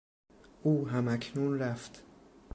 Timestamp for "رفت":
1.59-2.03